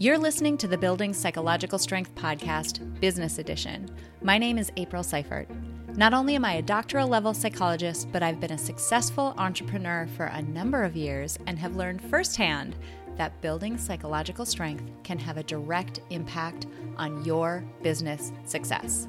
You're 0.00 0.16
listening 0.16 0.56
to 0.56 0.66
the 0.66 0.78
Building 0.78 1.12
Psychological 1.12 1.78
Strength 1.78 2.14
podcast, 2.14 2.80
Business 3.00 3.36
Edition. 3.36 3.86
My 4.22 4.38
name 4.38 4.56
is 4.56 4.72
April 4.78 5.02
Seifert. 5.02 5.46
Not 5.94 6.14
only 6.14 6.36
am 6.36 6.44
I 6.46 6.54
a 6.54 6.62
doctoral 6.62 7.06
level 7.06 7.34
psychologist, 7.34 8.10
but 8.10 8.22
I've 8.22 8.40
been 8.40 8.52
a 8.52 8.56
successful 8.56 9.34
entrepreneur 9.36 10.08
for 10.16 10.24
a 10.24 10.40
number 10.40 10.84
of 10.84 10.96
years 10.96 11.38
and 11.46 11.58
have 11.58 11.76
learned 11.76 12.00
firsthand 12.00 12.76
that 13.18 13.38
building 13.42 13.76
psychological 13.76 14.46
strength 14.46 14.90
can 15.04 15.18
have 15.18 15.36
a 15.36 15.42
direct 15.42 16.00
impact 16.08 16.66
on 16.96 17.22
your 17.22 17.62
business 17.82 18.32
success. 18.46 19.06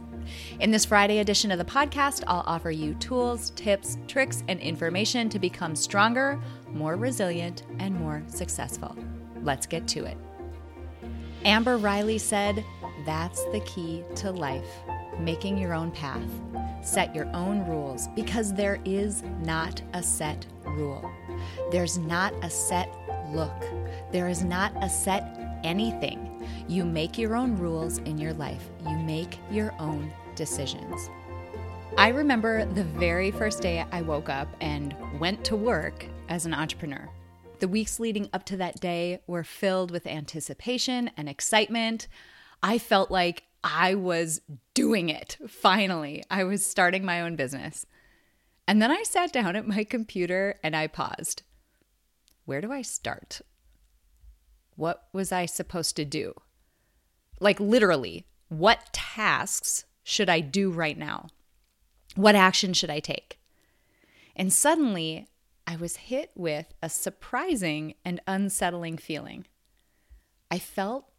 In 0.60 0.72
this 0.72 0.84
Friday 0.84 1.20
edition 1.20 1.52
of 1.52 1.58
the 1.58 1.64
podcast, 1.64 2.26
I'll 2.28 2.44
offer 2.46 2.70
you 2.70 2.96
tools, 2.96 3.52
tips, 3.52 3.98
tricks, 4.10 4.44
and 4.50 4.60
information 4.60 5.30
to 5.30 5.40
become 5.40 5.74
stronger, 5.74 6.38
more 6.68 6.98
resilient, 6.98 7.64
and 7.80 7.96
more 7.96 8.24
successful. 8.28 8.94
Let's 9.42 9.66
get 9.66 9.88
to 9.88 10.04
it. 10.04 10.18
Amber 11.46 11.78
Riley 11.78 12.18
said, 12.18 12.64
That's 13.06 13.44
the 13.46 13.62
key 13.62 14.04
to 14.16 14.32
life 14.32 14.84
making 15.20 15.58
your 15.58 15.74
own 15.74 15.92
path. 15.92 16.30
Set 16.84 17.14
your 17.16 17.30
own 17.36 17.66
rules 17.68 18.08
because 18.16 18.54
there 18.54 18.80
is 18.86 19.24
not 19.42 19.82
a 19.94 20.02
set 20.02 20.46
rule. 20.66 21.12
There's 21.72 21.98
not 21.98 22.34
a 22.44 22.50
set 22.50 22.94
look. 23.32 23.64
There 24.12 24.30
is 24.30 24.44
not 24.44 24.74
a 24.84 24.90
set 24.90 25.38
anything. 25.64 26.28
You 26.68 26.86
make 26.86 27.18
your 27.18 27.36
own 27.36 27.58
rules 27.58 28.00
in 28.00 28.18
your 28.18 28.34
life, 28.34 28.70
you 28.88 28.98
make 28.98 29.38
your 29.52 29.74
own 29.80 30.12
decisions. 30.36 31.10
I 31.98 32.10
remember 32.10 32.66
the 32.66 32.84
very 32.84 33.32
first 33.32 33.62
day 33.62 33.86
I 33.92 34.02
woke 34.02 34.30
up 34.30 34.48
and 34.62 34.96
went 35.20 35.44
to 35.46 35.56
work 35.56 36.06
as 36.30 36.46
an 36.46 36.54
entrepreneur. 36.54 37.08
The 37.62 37.68
weeks 37.68 38.00
leading 38.00 38.28
up 38.34 38.44
to 38.46 38.58
that 38.58 38.80
day 38.82 39.22
were 39.28 39.44
filled 39.44 39.92
with 39.92 40.08
anticipation 40.08 41.12
and 41.16 41.30
excitement. 41.30 42.08
I 42.64 42.80
felt 42.80 43.12
like 43.12 43.44
I 43.64 43.94
was 43.94 44.42
doing 44.74 45.10
it 45.10 45.38
finally. 45.48 46.24
I 46.32 46.44
was 46.44 46.66
starting 46.66 47.06
my 47.06 47.22
own 47.22 47.36
business. 47.36 47.86
And 48.68 48.82
then 48.82 48.90
I 48.90 49.04
sat 49.04 49.32
down 49.32 49.56
at 49.56 49.68
my 49.68 49.84
computer 49.84 50.56
and 50.64 50.76
I 50.76 50.88
paused. 50.88 51.44
Where 52.46 52.62
do 52.62 52.72
I 52.72 52.82
start? 52.82 53.42
What 54.76 55.04
was 55.14 55.32
I 55.32 55.46
supposed 55.46 55.96
to 55.98 56.04
do? 56.04 56.34
Like, 57.40 57.60
literally, 57.60 58.26
what 58.50 58.92
tasks 58.92 59.86
should 60.02 60.30
I 60.30 60.40
do 60.40 60.72
right 60.72 60.98
now? 60.98 61.28
What 62.16 62.34
action 62.34 62.74
should 62.74 62.90
I 62.90 63.02
take? 63.02 63.40
And 64.36 64.52
suddenly, 64.52 65.28
I 65.68 65.76
was 65.76 65.96
hit 65.96 66.32
with 66.36 66.74
a 66.82 66.90
surprising 66.90 67.96
and 68.04 68.20
unsettling 68.28 68.98
feeling. 68.98 69.46
I 70.50 70.60
felt 70.60 71.12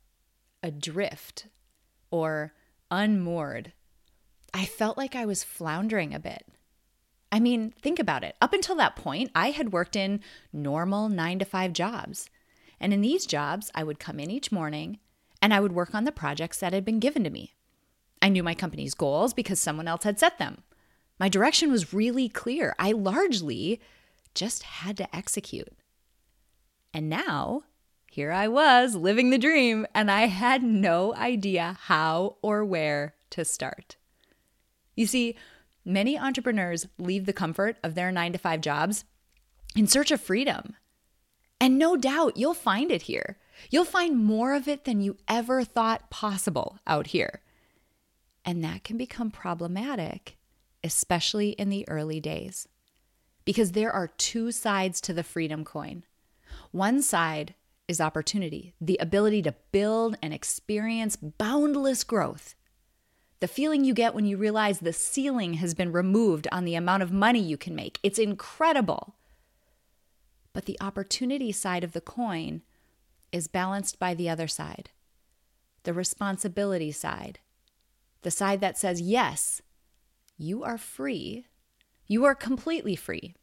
adrift 0.63 1.47
or 2.11 2.53
unmoored. 2.91 3.73
I 4.53 4.65
felt 4.65 4.99
like 4.99 5.17
I 5.17 5.25
was 5.25 5.45
floundering 5.45 6.15
a 6.15 6.21
bit. 6.21 6.47
I 7.31 7.41
mean, 7.41 7.73
think 7.81 7.99
about 7.99 8.25
it. 8.25 8.37
Up 8.43 8.53
until 8.53 8.77
that 8.77 8.97
point, 8.97 9.31
I 9.35 9.51
had 9.51 9.73
worked 9.73 9.97
in 9.97 10.21
normal 10.53 11.09
nine 11.09 11.39
to 11.39 11.47
five 11.47 11.73
jobs. 11.73 12.29
And 12.79 12.93
in 12.93 13.01
these 13.01 13.25
jobs, 13.25 13.71
I 13.75 13.85
would 13.85 13.99
come 13.99 14.21
in 14.21 14.31
each 14.31 14.53
morning 14.53 14.99
and 15.41 15.55
I 15.55 15.61
would 15.61 15.73
work 15.73 15.95
on 15.95 16.05
the 16.05 16.13
projects 16.13 16.59
that 16.59 16.75
had 16.75 16.85
been 16.85 17.01
given 17.01 17.25
to 17.25 17.31
me. 17.31 17.55
I 18.21 18.29
knew 18.29 18.43
my 18.43 18.55
company's 18.55 18.95
goals 18.95 19.33
because 19.33 19.59
someone 19.59 19.89
else 19.89 20.05
had 20.05 20.19
set 20.19 20.39
them. 20.39 20.63
My 21.19 21.29
direction 21.29 21.71
was 21.71 21.95
really 21.95 22.29
clear. 22.29 22.75
I 22.79 22.93
largely 22.93 23.81
just 24.35 24.63
had 24.63 24.97
to 24.99 25.17
execute. 25.17 25.73
And 26.95 27.09
now, 27.09 27.63
here 28.11 28.33
I 28.33 28.49
was 28.49 28.95
living 28.95 29.31
the 29.31 29.39
dream, 29.39 29.87
and 29.95 30.11
I 30.11 30.27
had 30.27 30.63
no 30.63 31.15
idea 31.15 31.79
how 31.85 32.37
or 32.43 32.65
where 32.65 33.15
to 33.31 33.45
start. 33.45 33.97
You 34.95 35.07
see, 35.07 35.37
many 35.85 36.19
entrepreneurs 36.19 36.87
leave 36.99 37.25
the 37.25 37.33
comfort 37.33 37.79
of 37.83 37.95
their 37.95 38.13
nine 38.13 38.33
to 38.33 38.39
five 38.39 38.61
jobs 38.61 39.05
in 39.75 39.87
search 39.87 40.11
of 40.11 40.21
freedom. 40.21 40.77
And 41.61 41.79
no 41.79 41.97
doubt 41.97 42.37
you'll 42.37 42.55
find 42.55 42.91
it 42.91 43.03
here. 43.03 43.39
You'll 43.71 43.85
find 43.85 44.23
more 44.23 44.55
of 44.55 44.69
it 44.69 44.85
than 44.85 45.01
you 45.01 45.17
ever 45.29 45.65
thought 45.65 46.11
possible 46.11 46.79
out 46.87 47.09
here. 47.09 47.41
And 48.45 48.65
that 48.65 48.85
can 48.85 48.97
become 48.97 49.31
problematic, 49.31 50.37
especially 50.83 51.51
in 51.51 51.69
the 51.69 51.89
early 51.89 52.21
days, 52.21 52.67
because 53.45 53.73
there 53.73 53.93
are 53.93 54.09
two 54.09 54.53
sides 54.53 55.01
to 55.03 55.13
the 55.13 55.23
freedom 55.23 55.65
coin. 55.65 56.05
One 56.71 57.03
side 57.03 57.55
is 57.89 58.01
opportunity, 58.01 58.75
the 58.81 58.99
ability 59.01 59.43
to 59.43 59.55
build 59.73 60.17
and 60.23 60.33
experience 60.33 61.17
boundless 61.17 62.05
growth. 62.05 62.55
The 63.41 63.49
feeling 63.49 63.85
you 63.85 63.93
get 63.93 64.15
when 64.15 64.25
you 64.25 64.37
realize 64.37 64.79
the 64.79 64.93
ceiling 64.93 65.55
has 65.55 65.75
been 65.75 65.93
removed 65.93 66.47
on 66.53 66.65
the 66.65 66.77
amount 66.77 67.03
of 67.03 67.11
money 67.11 67.41
you 67.41 67.57
can 67.57 67.75
make. 67.75 67.99
It's 68.03 68.19
incredible. 68.19 69.17
But 70.53 70.67
the 70.67 70.79
opportunity 70.81 71.51
side 71.51 71.83
of 71.83 71.93
the 71.93 72.01
coin 72.01 72.63
is 73.33 73.49
balanced 73.49 73.99
by 73.99 74.15
the 74.15 74.29
other 74.29 74.47
side, 74.47 74.91
the 75.83 75.93
responsibility 75.93 76.93
side 76.93 77.41
the 78.23 78.31
side 78.31 78.61
that 78.61 78.79
says, 78.79 79.01
yes, 79.01 79.61
you 80.39 80.63
are 80.63 80.79
free. 80.79 81.47
You 82.13 82.27
are 82.27 82.35
completely 82.35 82.95
free. 82.95 83.37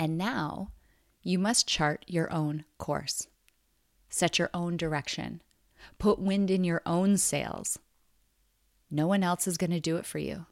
And 0.00 0.16
now 0.16 0.70
you 1.22 1.38
must 1.38 1.68
chart 1.68 2.06
your 2.08 2.32
own 2.32 2.64
course, 2.78 3.26
set 4.08 4.38
your 4.38 4.48
own 4.54 4.78
direction, 4.78 5.42
put 5.98 6.18
wind 6.18 6.50
in 6.50 6.64
your 6.64 6.80
own 6.86 7.18
sails. 7.18 7.78
No 8.90 9.06
one 9.06 9.22
else 9.22 9.46
is 9.46 9.58
going 9.58 9.72
to 9.72 9.78
do 9.78 9.98
it 9.98 10.06
for 10.06 10.16
you. 10.16 10.46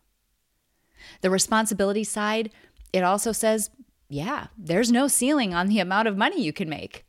The 1.23 1.31
responsibility 1.31 2.05
side, 2.05 2.51
it 2.93 3.03
also 3.03 3.33
says, 3.33 3.71
yeah, 4.11 4.49
there's 4.59 4.93
no 4.93 5.09
ceiling 5.09 5.55
on 5.55 5.69
the 5.69 5.81
amount 5.81 6.09
of 6.09 6.19
money 6.19 6.43
you 6.43 6.53
can 6.53 6.69
make. 6.69 7.07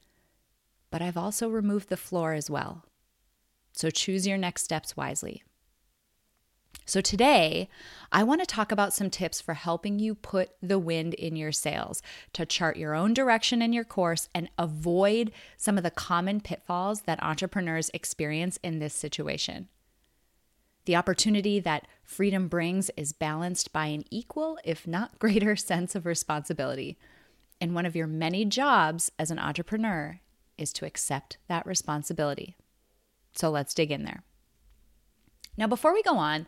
But 0.92 1.02
I've 1.02 1.18
also 1.18 1.50
removed 1.50 1.90
the 1.90 1.98
floor 1.98 2.32
as 2.32 2.50
well. 2.50 2.86
So 3.74 3.90
choose 3.90 4.26
your 4.26 4.38
next 4.38 4.64
steps 4.64 4.96
wisely. 4.96 5.44
So, 6.88 7.02
today, 7.02 7.68
I 8.12 8.24
want 8.24 8.42
to 8.42 8.46
talk 8.46 8.72
about 8.72 8.94
some 8.94 9.10
tips 9.10 9.42
for 9.42 9.56
helping 9.56 9.98
you 9.98 10.14
put 10.14 10.52
the 10.62 10.78
wind 10.78 11.16
in 11.16 11.36
your 11.36 11.52
sails 11.52 12.04
to 12.34 12.46
chart 12.46 12.78
your 12.78 12.94
own 12.94 13.12
direction 13.16 13.64
in 13.64 13.74
your 13.74 13.84
course 13.84 14.30
and 14.36 14.50
avoid 14.60 15.32
some 15.58 15.78
of 15.80 15.84
the 15.84 15.90
common 15.90 16.42
pitfalls 16.42 17.02
that 17.02 17.22
entrepreneurs 17.24 17.90
experience 17.96 18.60
in 18.62 18.78
this 18.78 18.94
situation. 18.94 19.68
The 20.86 20.96
opportunity 20.96 21.60
that 21.60 21.88
freedom 22.04 22.48
brings 22.48 22.92
is 22.96 23.14
balanced 23.14 23.74
by 23.74 23.88
an 23.88 24.04
equal, 24.12 24.60
if 24.64 24.86
not 24.86 25.18
greater, 25.20 25.56
sense 25.56 25.96
of 25.96 26.06
responsibility. 26.06 27.00
And 27.60 27.74
one 27.74 27.88
of 27.88 27.96
your 27.96 28.06
many 28.06 28.46
jobs 28.46 29.12
as 29.18 29.32
an 29.32 29.40
entrepreneur 29.40 30.20
is 30.56 30.72
to 30.74 30.86
accept 30.86 31.40
that 31.48 31.66
responsibility. 31.66 32.56
So, 33.34 33.50
let's 33.50 33.74
dig 33.74 33.92
in 33.92 34.04
there. 34.04 34.22
Now, 35.58 35.68
before 35.68 35.94
we 35.94 36.04
go 36.04 36.18
on, 36.18 36.48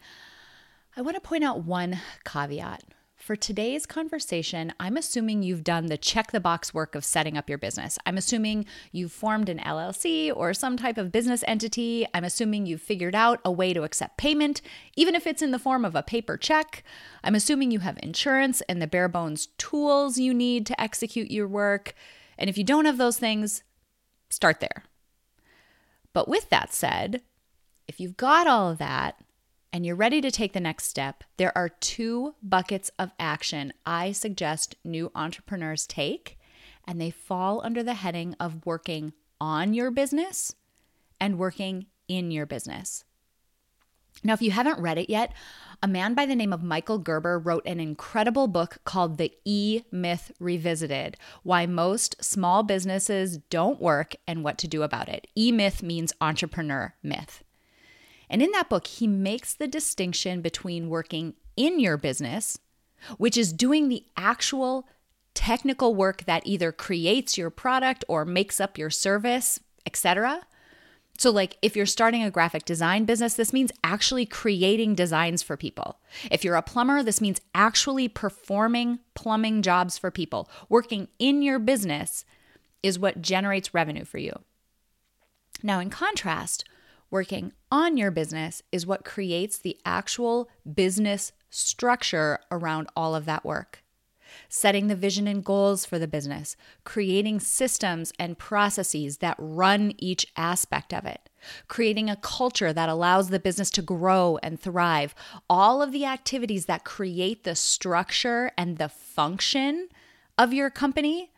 I 0.96 1.02
want 1.02 1.16
to 1.16 1.22
point 1.22 1.44
out 1.44 1.64
one 1.64 2.00
caveat. 2.26 2.84
For 3.16 3.36
today's 3.36 3.86
conversation, 3.86 4.74
I'm 4.80 4.96
assuming 4.96 5.42
you've 5.42 5.64
done 5.64 5.88
the 5.88 5.98
check 5.98 6.32
the 6.32 6.40
box 6.40 6.74
work 6.74 6.94
of 6.94 7.04
setting 7.04 7.38
up 7.38 7.50
your 7.50 7.58
business. 7.58 7.98
I'm 8.06 8.18
assuming 8.18 8.66
you've 8.92 9.12
formed 9.12 9.50
an 9.50 9.60
LLC 9.60 10.32
or 10.34 10.54
some 10.54 10.78
type 10.78 10.98
of 10.98 11.12
business 11.12 11.44
entity. 11.48 12.06
I'm 12.14 12.24
assuming 12.24 12.66
you've 12.66 12.82
figured 12.82 13.16
out 13.16 13.40
a 13.44 13.52
way 13.52 13.74
to 13.74 13.84
accept 13.84 14.18
payment, 14.18 14.62
even 14.96 15.16
if 15.16 15.26
it's 15.26 15.42
in 15.42 15.52
the 15.52 15.60
form 15.60 15.84
of 15.84 15.96
a 15.96 16.04
paper 16.04 16.38
check. 16.38 16.84
I'm 17.24 17.36
assuming 17.36 17.72
you 17.72 17.80
have 17.80 17.98
insurance 18.04 18.62
and 18.70 18.82
the 18.82 18.88
bare 18.88 19.10
bones 19.10 19.48
tools 19.58 20.18
you 20.18 20.34
need 20.34 20.66
to 20.68 20.80
execute 20.80 21.32
your 21.32 21.48
work. 21.48 21.96
And 22.38 22.50
if 22.50 22.58
you 22.58 22.64
don't 22.64 22.86
have 22.86 22.98
those 22.98 23.18
things, 23.18 23.64
start 24.30 24.60
there. 24.60 24.84
But 26.14 26.28
with 26.28 26.50
that 26.50 26.74
said, 26.74 27.24
if 27.88 28.00
you've 28.00 28.18
got 28.18 28.48
all 28.48 28.72
of 28.72 28.78
that, 28.78 29.16
and 29.74 29.86
you're 29.86 29.96
ready 29.96 30.22
to 30.22 30.32
take 30.32 30.54
the 30.54 30.60
next 30.60 30.86
step, 30.86 31.24
there 31.38 31.56
are 31.58 31.70
two 31.70 32.36
buckets 32.42 32.90
of 32.98 33.12
action 33.20 33.74
I 33.86 34.12
suggest 34.12 34.76
new 34.84 35.12
entrepreneurs 35.14 35.86
take, 35.86 36.40
and 36.88 37.00
they 37.00 37.12
fall 37.12 37.62
under 37.64 37.84
the 37.84 37.96
heading 37.96 38.36
of 38.40 38.66
working 38.66 39.14
on 39.40 39.74
your 39.74 39.92
business 39.92 40.56
and 41.20 41.38
working 41.38 41.88
in 42.08 42.32
your 42.32 42.46
business. 42.46 43.04
Now, 44.24 44.34
if 44.34 44.42
you 44.42 44.52
haven't 44.52 44.82
read 44.82 44.98
it 44.98 45.10
yet, 45.10 45.32
a 45.84 45.88
man 45.88 46.16
by 46.16 46.26
the 46.26 46.36
name 46.36 46.52
of 46.52 46.64
Michael 46.64 46.98
Gerber 46.98 47.38
wrote 47.38 47.68
an 47.68 47.80
incredible 47.80 48.48
book 48.48 48.80
called 48.84 49.18
The 49.18 49.32
E 49.46 49.84
Myth 49.92 50.32
Revisited 50.40 51.18
Why 51.44 51.68
Most 51.68 52.24
Small 52.24 52.64
Businesses 52.64 53.38
Don't 53.38 53.80
Work 53.80 54.16
and 54.26 54.44
What 54.44 54.58
to 54.60 54.68
Do 54.68 54.82
About 54.82 55.08
It. 55.08 55.28
E 55.36 55.52
Myth 55.52 55.84
means 55.84 56.14
entrepreneur 56.20 56.96
myth. 57.04 57.44
And 58.30 58.42
in 58.42 58.52
that 58.52 58.70
book, 58.70 58.88
he 58.88 59.08
makes 59.08 59.54
the 59.54 59.68
distinction 59.68 60.42
between 60.42 60.90
working 60.90 61.36
in 61.56 61.80
your 61.80 61.98
business, 61.98 62.60
which 63.18 63.38
is 63.38 63.54
doing 63.54 63.90
the 63.90 64.04
actual 64.16 64.88
technical 65.34 65.94
work 65.96 66.26
that 66.26 66.46
either 66.46 66.72
creates 66.72 67.38
your 67.38 67.50
product 67.50 68.04
or 68.08 68.26
makes 68.26 68.60
up 68.60 68.78
your 68.78 68.90
service, 68.90 69.60
etc., 69.86 70.42
So, 71.20 71.32
like, 71.32 71.58
if 71.64 71.76
you're 71.76 71.88
starting 71.88 72.24
a 72.24 72.30
graphic 72.30 72.64
design 72.64 73.06
business, 73.06 73.34
this 73.34 73.52
means 73.52 73.72
actually 73.84 74.26
creating 74.28 74.94
designs 74.94 75.42
for 75.42 75.58
people. 75.58 75.98
If 76.30 76.44
you're 76.44 76.56
a 76.56 76.62
plumber, 76.62 77.02
this 77.02 77.22
means 77.22 77.42
actually 77.56 78.08
performing 78.08 79.00
plumbing 79.16 79.64
jobs 79.64 79.98
for 79.98 80.12
people. 80.12 80.48
Working 80.70 81.08
in 81.18 81.42
your 81.42 81.58
business 81.58 82.24
is 82.84 83.00
what 83.00 83.22
generates 83.22 83.74
revenue 83.74 84.06
for 84.06 84.20
you. 84.20 84.34
Now, 85.64 85.80
in 85.80 85.90
contrast, 85.90 86.64
working 87.10 87.52
on 87.72 87.98
your 87.98 88.12
business 88.12 88.62
is 88.72 88.86
what 88.86 89.06
creates 89.06 89.58
the 89.58 89.78
actual 89.86 90.50
business 90.72 91.32
structure 91.50 92.40
around 92.52 92.88
all 92.96 93.16
of 93.16 93.26
that 93.26 93.46
work 93.46 93.84
setting 94.50 94.88
the 94.88 94.96
vision 94.96 95.28
and 95.28 95.44
goals 95.44 95.86
for 95.86 96.00
the 96.00 96.08
business, 96.08 96.56
creating 96.84 97.40
systems 97.40 98.14
and 98.20 98.38
processes 98.38 99.18
that 99.18 99.36
run 99.40 99.94
each 99.98 100.28
aspect 100.36 100.94
of 100.94 101.06
it, 101.06 101.30
creating 101.68 102.10
a 102.10 102.16
culture 102.16 102.74
that 102.74 102.90
allows 102.90 103.30
the 103.30 103.40
business 103.40 103.70
to 103.72 103.82
grow 103.82 104.38
and 104.44 104.60
thrive. 104.60 105.14
All 105.50 105.82
of 105.82 105.92
the 105.92 106.06
activities 106.06 106.66
that 106.66 106.86
create 106.86 107.44
the 107.44 107.56
structure 107.56 108.52
and 108.58 108.78
the 108.78 108.90
function 108.90 109.90
of 110.38 110.54
your 110.54 110.70
company 110.70 111.32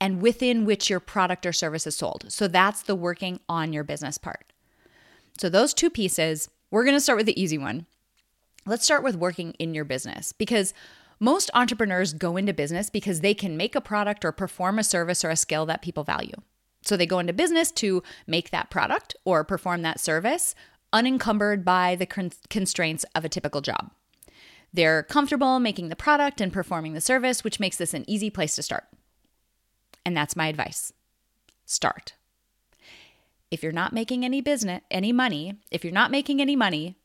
and 0.00 0.22
within 0.22 0.64
which 0.64 0.88
your 0.88 1.00
product 1.00 1.44
or 1.44 1.52
service 1.52 1.86
is 1.86 1.96
sold. 1.96 2.24
So 2.28 2.48
that's 2.48 2.82
the 2.82 2.94
working 2.94 3.40
on 3.48 3.72
your 3.72 3.84
business 3.84 4.18
part. 4.18 4.52
So, 5.38 5.48
those 5.48 5.72
two 5.72 5.90
pieces, 5.90 6.48
we're 6.70 6.84
gonna 6.84 7.00
start 7.00 7.16
with 7.16 7.26
the 7.26 7.40
easy 7.40 7.58
one. 7.58 7.86
Let's 8.66 8.84
start 8.84 9.02
with 9.02 9.16
working 9.16 9.52
in 9.54 9.74
your 9.74 9.84
business 9.84 10.32
because 10.32 10.74
most 11.18 11.50
entrepreneurs 11.54 12.14
go 12.14 12.36
into 12.36 12.52
business 12.52 12.90
because 12.90 13.20
they 13.20 13.34
can 13.34 13.56
make 13.56 13.74
a 13.74 13.80
product 13.80 14.24
or 14.24 14.32
perform 14.32 14.78
a 14.78 14.84
service 14.84 15.24
or 15.24 15.30
a 15.30 15.36
skill 15.36 15.66
that 15.66 15.82
people 15.82 16.04
value. 16.04 16.34
So 16.82 16.96
they 16.96 17.06
go 17.06 17.18
into 17.18 17.32
business 17.32 17.70
to 17.72 18.02
make 18.26 18.50
that 18.50 18.70
product 18.70 19.14
or 19.24 19.44
perform 19.44 19.82
that 19.82 20.00
service 20.00 20.54
unencumbered 20.92 21.64
by 21.64 21.94
the 21.94 22.06
constraints 22.48 23.04
of 23.14 23.24
a 23.24 23.28
typical 23.28 23.60
job. 23.60 23.90
They're 24.72 25.02
comfortable 25.02 25.60
making 25.60 25.88
the 25.88 25.96
product 25.96 26.40
and 26.40 26.52
performing 26.52 26.94
the 26.94 27.00
service, 27.00 27.44
which 27.44 27.60
makes 27.60 27.76
this 27.76 27.94
an 27.94 28.08
easy 28.08 28.30
place 28.30 28.56
to 28.56 28.62
start. 28.62 28.84
And 30.04 30.16
that's 30.16 30.36
my 30.36 30.48
advice. 30.48 30.92
Start. 31.64 32.14
If 33.50 33.62
you're 33.62 33.72
not 33.72 33.92
making 33.92 34.24
any 34.24 34.40
business, 34.40 34.82
any 34.90 35.12
money, 35.12 35.54
if 35.70 35.84
you're 35.84 35.92
not 35.92 36.10
making 36.10 36.40
any 36.40 36.56
money, 36.56 36.96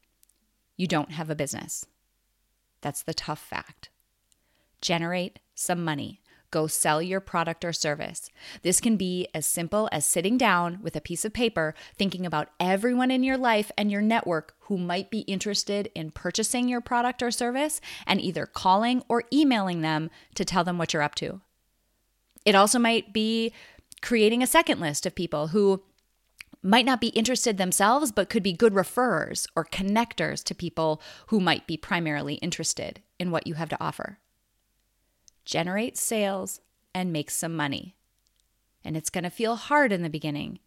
you 0.77 0.88
don't 0.88 1.12
have 1.12 1.30
a 1.30 1.36
business. 1.36 1.86
That's 2.81 3.01
the 3.01 3.13
tough 3.13 3.39
fact 3.39 3.89
generate 4.81 5.39
some 5.56 5.83
money. 5.83 6.21
Go 6.51 6.68
sell 6.68 7.01
your 7.01 7.19
product 7.19 7.65
or 7.65 7.74
service. 7.74 8.30
This 8.62 8.80
can 8.80 8.98
be 8.98 9.27
as 9.33 9.48
simple 9.48 9.89
as 9.91 10.06
sitting 10.06 10.38
down 10.38 10.80
with 10.81 10.95
a 10.95 11.01
piece 11.01 11.25
of 11.25 11.33
paper, 11.33 11.74
thinking 11.98 12.25
about 12.25 12.50
everyone 12.59 13.09
in 13.09 13.24
your 13.24 13.38
life 13.38 13.71
and 13.77 13.91
your 13.91 14.01
network 14.01 14.53
who 14.62 14.77
might 14.77 15.09
be 15.09 15.21
interested 15.21 15.89
in 15.95 16.12
purchasing 16.12 16.69
your 16.69 16.81
product 16.81 17.24
or 17.24 17.31
service, 17.31 17.81
and 18.06 18.21
either 18.21 18.45
calling 18.45 19.03
or 19.09 19.24
emailing 19.33 19.81
them 19.81 20.09
to 20.36 20.45
tell 20.45 20.63
them 20.63 20.77
what 20.77 20.94
you're 20.94 21.01
up 21.01 21.15
to. 21.15 21.41
It 22.45 22.56
also 22.56 22.80
might 22.80 23.12
be 23.12 23.51
creating 24.01 24.44
a 24.44 24.47
second 24.47 24.80
list 24.80 25.06
of 25.06 25.15
people 25.15 25.47
who 25.47 25.83
might 26.62 26.86
not 26.86 27.01
be 27.01 27.07
interested 27.09 27.57
themselves, 27.57 28.12
but 28.12 28.30
could 28.30 28.44
be 28.44 28.53
good 28.53 28.74
referrers 28.74 29.47
or 29.56 29.65
connectors 29.65 30.44
to 30.45 30.56
people 30.56 31.01
who 31.27 31.39
might 31.39 31.68
be 31.68 31.77
primarily 31.77 32.36
interested 32.36 33.01
in 33.19 33.31
what 33.31 33.45
you 33.45 33.56
have 33.56 33.69
to 33.69 33.83
offer 33.83 34.19
generate 35.45 35.95
sales, 35.95 36.59
and 36.94 37.13
make 37.13 37.30
some 37.30 37.56
money. 37.56 37.95
And 38.83 38.98
it's 38.98 39.09
going 39.09 39.24
to 39.24 39.30
feel 39.30 39.56
hard 39.56 39.91
in 39.91 40.01
the 40.01 40.09
beginning, 40.09 40.59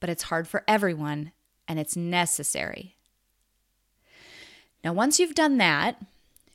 but 0.00 0.10
it's 0.10 0.24
hard 0.24 0.48
for 0.48 0.64
everyone 0.66 1.32
and 1.68 1.78
it's 1.78 1.96
necessary. 1.96 2.96
Now, 4.84 4.92
once 4.92 5.18
you've 5.18 5.34
done 5.34 5.58
that, 5.58 6.00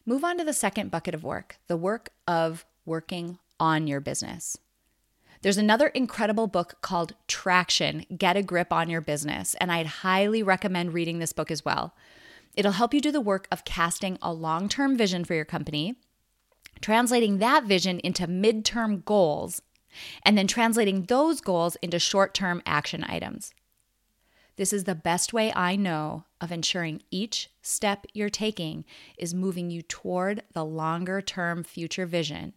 move 0.06 0.24
on 0.24 0.38
to 0.38 0.44
the 0.44 0.54
second 0.54 0.90
bucket 0.90 1.14
of 1.14 1.24
work 1.24 1.58
the 1.68 1.78
work 1.78 2.10
of 2.28 2.66
working 2.86 3.40
on 3.62 3.88
your 3.88 4.02
business. 4.02 4.58
There's 5.42 5.58
another 5.58 5.88
incredible 5.88 6.48
book 6.48 6.80
called 6.82 7.16
Traction 7.28 8.06
Get 8.18 8.36
a 8.36 8.44
Grip 8.44 8.74
on 8.74 8.90
Your 8.90 9.02
Business, 9.02 9.56
and 9.62 9.72
I'd 9.72 9.88
highly 9.88 10.44
recommend 10.44 10.94
reading 10.94 11.20
this 11.20 11.32
book 11.32 11.50
as 11.50 11.64
well. 11.64 11.96
It'll 12.56 12.74
help 12.74 12.94
you 12.94 13.00
do 13.00 13.12
the 13.12 13.22
work 13.22 13.48
of 13.50 13.64
casting 13.64 14.18
a 14.22 14.34
long 14.34 14.68
term 14.68 14.98
vision 14.98 15.24
for 15.24 15.34
your 15.34 15.46
company 15.46 15.96
translating 16.82 17.38
that 17.38 17.66
vision 17.66 18.00
into 18.00 18.28
midterm 18.28 19.06
goals, 19.06 19.62
and 20.26 20.38
then 20.38 20.48
translating 20.48 21.04
those 21.04 21.42
goals 21.42 21.78
into 21.82 22.00
short 22.00 22.34
term 22.34 22.62
action 22.66 23.04
items. 23.08 23.54
This 24.58 24.74
is 24.74 24.84
the 24.84 24.96
best 24.96 25.34
way 25.34 25.52
I 25.56 25.76
know 25.76 26.26
of 26.40 26.52
ensuring 26.52 27.02
each 27.10 27.50
step 27.62 28.06
you're 28.14 28.30
taking 28.30 28.86
is 29.18 29.34
moving 29.34 29.70
you 29.70 29.82
toward 29.82 30.44
the 30.54 30.66
longer 30.66 31.22
term 31.22 31.64
future 31.64 32.06
vision 32.06 32.54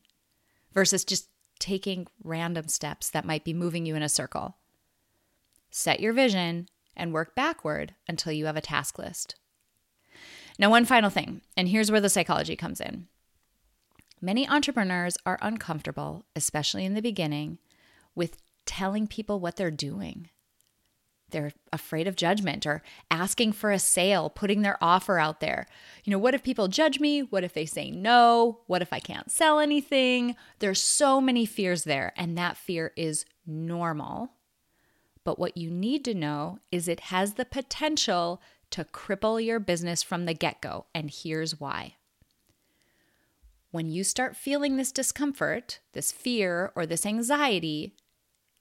versus 0.74 1.04
just 1.04 1.28
taking 1.58 2.06
random 2.22 2.68
steps 2.68 3.08
that 3.10 3.24
might 3.24 3.44
be 3.44 3.54
moving 3.54 3.86
you 3.86 3.94
in 3.94 4.02
a 4.02 4.08
circle. 4.08 4.56
Set 5.70 6.00
your 6.00 6.12
vision 6.12 6.68
and 6.96 7.12
work 7.12 7.34
backward 7.34 7.94
until 8.06 8.32
you 8.32 8.46
have 8.46 8.56
a 8.56 8.60
task 8.60 8.98
list. 8.98 9.36
Now, 10.58 10.70
one 10.70 10.84
final 10.84 11.10
thing, 11.10 11.40
and 11.56 11.68
here's 11.68 11.90
where 11.90 12.00
the 12.00 12.08
psychology 12.08 12.54
comes 12.54 12.80
in. 12.80 13.08
Many 14.20 14.48
entrepreneurs 14.48 15.16
are 15.26 15.38
uncomfortable, 15.42 16.24
especially 16.36 16.84
in 16.84 16.94
the 16.94 17.02
beginning, 17.02 17.58
with 18.14 18.38
telling 18.64 19.06
people 19.06 19.40
what 19.40 19.56
they're 19.56 19.70
doing. 19.70 20.30
They're 21.34 21.50
afraid 21.72 22.06
of 22.06 22.14
judgment 22.14 22.64
or 22.64 22.80
asking 23.10 23.54
for 23.54 23.72
a 23.72 23.78
sale, 23.80 24.30
putting 24.30 24.62
their 24.62 24.78
offer 24.80 25.18
out 25.18 25.40
there. 25.40 25.66
You 26.04 26.12
know, 26.12 26.18
what 26.18 26.32
if 26.32 26.44
people 26.44 26.68
judge 26.68 27.00
me? 27.00 27.22
What 27.24 27.42
if 27.42 27.54
they 27.54 27.66
say 27.66 27.90
no? 27.90 28.60
What 28.68 28.82
if 28.82 28.92
I 28.92 29.00
can't 29.00 29.32
sell 29.32 29.58
anything? 29.58 30.36
There's 30.60 30.80
so 30.80 31.20
many 31.20 31.44
fears 31.44 31.82
there, 31.82 32.12
and 32.16 32.38
that 32.38 32.56
fear 32.56 32.92
is 32.96 33.24
normal. 33.44 34.30
But 35.24 35.40
what 35.40 35.56
you 35.56 35.72
need 35.72 36.04
to 36.04 36.14
know 36.14 36.60
is 36.70 36.86
it 36.86 37.00
has 37.00 37.34
the 37.34 37.44
potential 37.44 38.40
to 38.70 38.84
cripple 38.84 39.44
your 39.44 39.58
business 39.58 40.04
from 40.04 40.26
the 40.26 40.34
get 40.34 40.60
go, 40.60 40.86
and 40.94 41.10
here's 41.10 41.58
why 41.58 41.96
when 43.72 43.90
you 43.90 44.04
start 44.04 44.36
feeling 44.36 44.76
this 44.76 44.92
discomfort, 44.92 45.80
this 45.94 46.12
fear, 46.12 46.70
or 46.76 46.86
this 46.86 47.04
anxiety, 47.04 47.96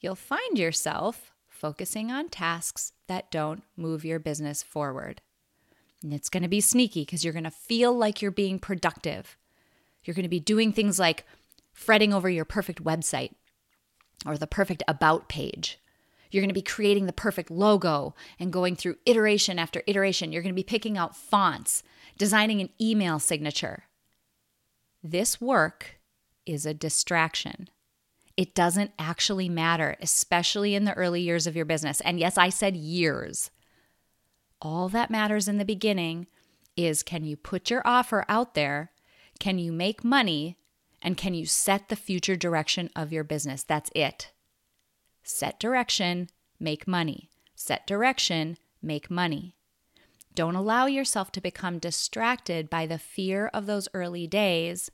you'll 0.01 0.15
find 0.15 0.57
yourself 0.57 1.32
focusing 1.63 2.11
on 2.11 2.27
tasks 2.27 2.91
that 3.07 3.31
don't 3.31 3.63
move 3.77 4.03
your 4.03 4.19
business 4.19 4.61
forward. 4.61 5.21
And 6.03 6.13
it's 6.13 6.27
going 6.27 6.43
to 6.43 6.49
be 6.49 6.59
sneaky 6.59 7.03
because 7.03 7.23
you're 7.23 7.31
going 7.31 7.45
to 7.45 7.51
feel 7.51 7.93
like 7.93 8.21
you're 8.21 8.31
being 8.31 8.59
productive. 8.59 9.37
You're 10.03 10.13
going 10.13 10.23
to 10.23 10.29
be 10.29 10.41
doing 10.41 10.73
things 10.73 10.99
like 10.99 11.25
fretting 11.71 12.13
over 12.13 12.29
your 12.29 12.43
perfect 12.43 12.83
website 12.83 13.31
or 14.25 14.37
the 14.37 14.45
perfect 14.45 14.83
about 14.89 15.29
page. 15.29 15.79
You're 16.31 16.41
going 16.41 16.49
to 16.49 16.53
be 16.53 16.61
creating 16.61 17.05
the 17.05 17.13
perfect 17.13 17.49
logo 17.49 18.13
and 18.37 18.51
going 18.51 18.75
through 18.75 18.97
iteration 19.05 19.57
after 19.57 19.83
iteration. 19.87 20.33
You're 20.33 20.43
going 20.43 20.53
to 20.53 20.61
be 20.61 20.63
picking 20.63 20.97
out 20.97 21.15
fonts, 21.15 21.81
designing 22.17 22.59
an 22.59 22.71
email 22.81 23.19
signature. 23.19 23.85
This 25.01 25.39
work 25.39 25.97
is 26.45 26.65
a 26.65 26.73
distraction. 26.73 27.69
It 28.35 28.55
doesn't 28.55 28.91
actually 28.97 29.47
matter, 29.47 29.95
especially 30.01 30.73
in 30.75 30.85
the 30.85 30.93
early 30.93 31.21
years 31.21 31.45
of 31.45 31.55
your 31.55 31.65
business. 31.65 32.01
And 32.01 32.19
yes, 32.19 32.37
I 32.37 32.49
said 32.49 32.75
years. 32.75 33.51
All 34.61 34.89
that 34.89 35.11
matters 35.11 35.47
in 35.47 35.57
the 35.57 35.65
beginning 35.65 36.27
is 36.75 37.03
can 37.03 37.23
you 37.23 37.35
put 37.35 37.69
your 37.69 37.81
offer 37.85 38.25
out 38.27 38.55
there? 38.55 38.91
Can 39.39 39.59
you 39.59 39.71
make 39.71 40.03
money? 40.03 40.57
And 41.01 41.17
can 41.17 41.33
you 41.33 41.45
set 41.45 41.89
the 41.89 41.95
future 41.95 42.35
direction 42.35 42.89
of 42.95 43.11
your 43.11 43.23
business? 43.23 43.61
That's 43.63 43.91
it. 43.93 44.31
Set 45.21 45.59
direction, 45.59 46.29
make 46.59 46.87
money. 46.87 47.29
Set 47.55 47.85
direction, 47.85 48.57
make 48.81 49.11
money. 49.11 49.55
Don't 50.33 50.55
allow 50.55 50.85
yourself 50.85 51.31
to 51.33 51.41
become 51.41 51.77
distracted 51.77 52.69
by 52.69 52.87
the 52.87 52.97
fear 52.97 53.51
of 53.53 53.65
those 53.65 53.87
early 53.93 54.25
days. 54.25 54.89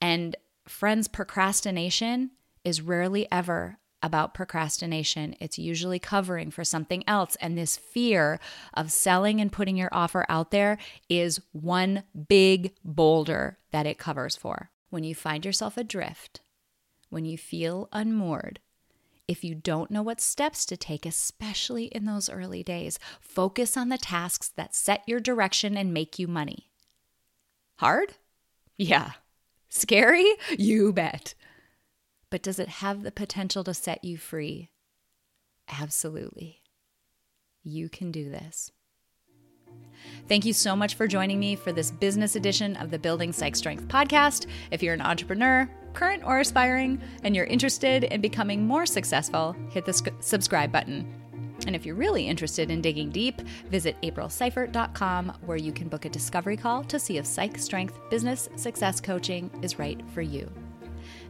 And 0.00 0.36
friends, 0.66 1.08
procrastination 1.08 2.32
is 2.64 2.80
rarely 2.80 3.26
ever 3.30 3.78
about 4.02 4.34
procrastination. 4.34 5.36
It's 5.40 5.58
usually 5.58 5.98
covering 5.98 6.50
for 6.50 6.64
something 6.64 7.04
else. 7.06 7.36
And 7.40 7.56
this 7.56 7.76
fear 7.76 8.40
of 8.74 8.90
selling 8.90 9.40
and 9.40 9.52
putting 9.52 9.76
your 9.76 9.90
offer 9.92 10.26
out 10.28 10.50
there 10.50 10.78
is 11.08 11.40
one 11.52 12.02
big 12.28 12.74
boulder 12.84 13.58
that 13.70 13.86
it 13.86 13.98
covers 13.98 14.36
for. 14.36 14.70
When 14.90 15.04
you 15.04 15.14
find 15.14 15.44
yourself 15.44 15.76
adrift, 15.76 16.40
when 17.08 17.24
you 17.24 17.38
feel 17.38 17.88
unmoored, 17.92 18.58
if 19.28 19.44
you 19.44 19.54
don't 19.54 19.90
know 19.90 20.02
what 20.02 20.20
steps 20.20 20.66
to 20.66 20.76
take, 20.76 21.06
especially 21.06 21.84
in 21.84 22.04
those 22.04 22.28
early 22.28 22.62
days, 22.62 22.98
focus 23.20 23.76
on 23.76 23.88
the 23.88 23.96
tasks 23.96 24.48
that 24.56 24.74
set 24.74 25.02
your 25.06 25.20
direction 25.20 25.76
and 25.76 25.94
make 25.94 26.18
you 26.18 26.26
money. 26.26 26.68
Hard? 27.76 28.14
Yeah. 28.76 29.12
Scary? 29.68 30.26
You 30.58 30.92
bet. 30.92 31.34
But 32.32 32.42
does 32.42 32.58
it 32.58 32.68
have 32.68 33.02
the 33.02 33.12
potential 33.12 33.62
to 33.64 33.74
set 33.74 34.02
you 34.02 34.16
free? 34.16 34.70
Absolutely. 35.68 36.62
You 37.62 37.90
can 37.90 38.10
do 38.10 38.30
this. 38.30 38.72
Thank 40.28 40.46
you 40.46 40.54
so 40.54 40.74
much 40.74 40.94
for 40.94 41.06
joining 41.06 41.38
me 41.38 41.56
for 41.56 41.72
this 41.72 41.90
business 41.90 42.34
edition 42.34 42.74
of 42.76 42.90
the 42.90 42.98
Building 42.98 43.34
Psych 43.34 43.54
Strength 43.54 43.86
podcast. 43.86 44.46
If 44.70 44.82
you're 44.82 44.94
an 44.94 45.02
entrepreneur, 45.02 45.68
current 45.92 46.24
or 46.24 46.40
aspiring, 46.40 47.02
and 47.22 47.36
you're 47.36 47.44
interested 47.44 48.04
in 48.04 48.22
becoming 48.22 48.66
more 48.66 48.86
successful, 48.86 49.54
hit 49.68 49.84
the 49.84 49.92
sc- 49.92 50.08
subscribe 50.20 50.72
button. 50.72 51.06
And 51.66 51.76
if 51.76 51.84
you're 51.84 51.96
really 51.96 52.26
interested 52.26 52.70
in 52.70 52.80
digging 52.80 53.10
deep, 53.10 53.42
visit 53.68 54.00
aprilseifert.com 54.02 55.34
where 55.44 55.58
you 55.58 55.70
can 55.70 55.88
book 55.88 56.06
a 56.06 56.08
discovery 56.08 56.56
call 56.56 56.82
to 56.84 56.98
see 56.98 57.18
if 57.18 57.26
Psych 57.26 57.58
Strength 57.58 58.00
Business 58.08 58.48
Success 58.56 59.02
Coaching 59.02 59.50
is 59.60 59.78
right 59.78 60.00
for 60.14 60.22
you. 60.22 60.50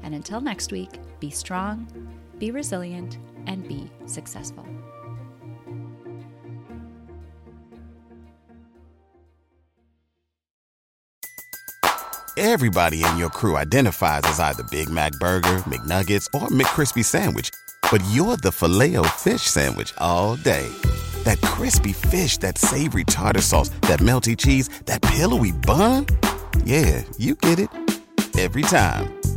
And 0.02 0.14
until 0.14 0.40
next 0.40 0.73
week, 0.73 1.00
be 1.21 1.30
strong, 1.30 1.87
be 2.38 2.50
resilient, 2.50 3.18
and 3.47 3.66
be 3.66 3.90
successful. 4.06 4.66
Everybody 12.38 13.04
in 13.04 13.18
your 13.18 13.28
crew 13.28 13.59
identifies 13.59 14.23
as 14.25 14.40
either 14.40 14.62
Big 14.64 14.88
Mac 14.88 15.12
Burger, 15.21 15.62
McNuggets, 15.66 16.26
or 16.35 16.49
McCrispy 16.49 17.04
Sandwich. 17.04 17.50
But 17.90 18.02
you're 18.11 18.38
the 18.38 18.50
filet 18.50 18.97
fish 19.16 19.42
Sandwich 19.42 19.92
all 19.99 20.37
day. 20.37 20.66
That 21.25 21.40
crispy 21.42 21.92
fish, 21.92 22.38
that 22.38 22.56
savory 22.59 23.04
tartar 23.04 23.42
sauce, 23.42 23.68
that 23.82 24.00
melty 24.00 24.37
cheese, 24.37 24.71
that 24.87 25.02
pillowy 25.02 25.52
bun. 25.52 26.06
Yeah, 26.64 27.02
you 27.18 27.35
get 27.35 27.59
it. 27.59 27.68
Every 28.38 28.62
time. 28.62 29.22